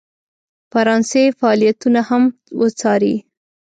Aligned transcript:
فرانسې 0.71 1.23
فعالیتونه 1.39 1.99
هم 2.09 2.23
وڅاري. 2.59 3.15